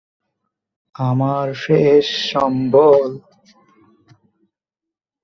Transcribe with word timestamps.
আমার 0.95 1.47
শেষ 1.55 2.05
সম্বল। 2.31 3.09